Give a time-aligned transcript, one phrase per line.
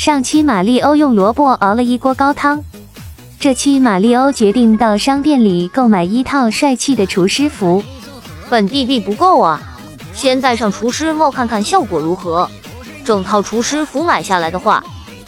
[0.00, 2.64] 上期马里欧用萝卜熬了一锅高汤，
[3.38, 7.84] 这期马里欧决定到商店里购买一套帅气的厨师服。
[8.48, 9.60] 本地币不够啊，
[10.14, 12.50] 先戴上厨师帽看看效果如何。
[13.04, 14.82] 整套厨师服买下来的话，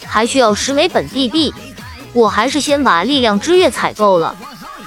[0.07, 1.53] 还需要十枚本地币。
[2.11, 4.35] 我还是先把力量之月采购了，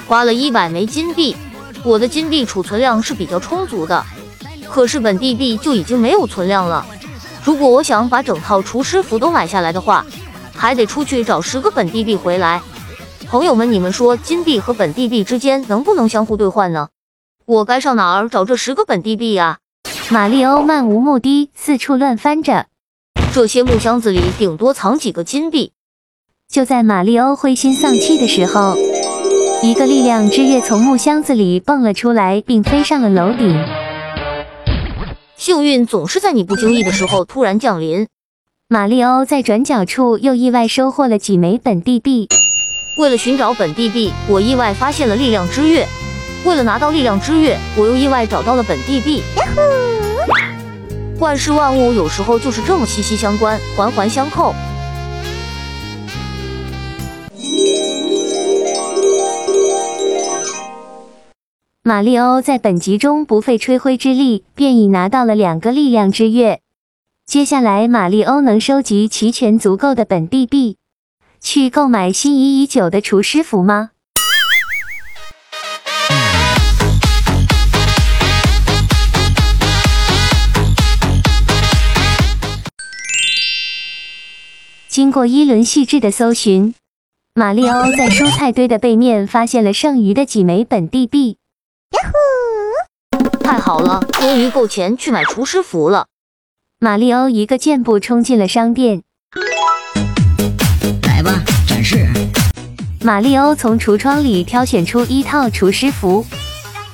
[0.09, 1.37] 花了一百枚金币。
[1.85, 4.05] 我的金币储存量是比较充足的，
[4.69, 6.85] 可是本地币就已经没有存量了。
[7.47, 10.05] 如果我想把整套厨师服都买下来的话，
[10.53, 12.61] 还得出去找十个本地币回来。
[13.29, 16.89] 朋友们，你们说金币和本地币之间能不能相互兑换呢？
[17.45, 19.59] 我该上哪儿找这十个本地币呀？
[20.09, 22.67] 马里欧漫无目的四处乱翻着，
[23.33, 25.71] 这些木箱子里顶多藏几个金币。
[26.51, 28.77] 就在马里欧灰心丧气的时候，
[29.63, 33.86] 一个力量之月从木箱子里蹦了出来，并飞上了楼顶。
[35.39, 38.09] 幸运总是在你不经意的时候突然降临。
[38.69, 42.27] 马里欧在转角处又意外收获了几枚本地币。
[42.99, 45.87] 为了寻找本地币，我意外发现了力量之月。
[46.47, 49.23] 为了拿到力量之月，我又意外找到了本地币。
[51.19, 54.55] 万事万物有时候就是这么息息相关，环环相扣。
[61.89, 66.61] 马里欧在本集中不费吹灰之力，便已拿到了两个力量之月。
[67.25, 70.79] 接下来，马里欧能收集齐全足够的本地币，
[71.41, 73.91] 去购买心仪已久的厨师服吗？
[84.89, 86.75] 经过一轮细致的搜寻，
[87.35, 91.39] 马里欧在蔬菜堆的背面发现了剩余的几枚本地币。
[93.67, 96.07] 好了，终于够钱去买厨师服了。
[96.79, 99.03] 马里欧一个箭步冲进了商店。
[101.03, 102.07] 来吧，展示。
[103.03, 106.25] 马里欧从橱窗里挑选出一套厨师服，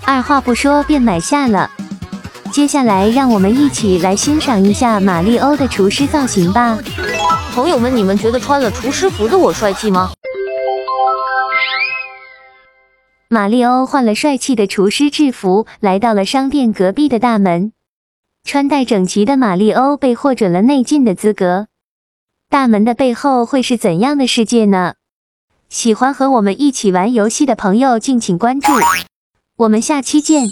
[0.06, 1.70] 二话不说便买下了。
[2.50, 6.78] 接下来，让我们一起来欣赏一下马里欧的厨师造型吧。
[7.54, 10.10] 朋友们，你们觉得穿了厨师服的我帅气吗？
[13.32, 17.72] 马里欧换了帅气的厨师制服，来到了商店隔壁的大门。
[18.44, 21.69] 穿戴整齐的马里欧被获准了内进的资格。
[22.50, 24.97] 大门的背后会是怎样的世界呢？
[25.70, 28.70] 喜欢和我们一起玩游戏的朋友，敬请关注。
[29.56, 30.50] 我们下期见。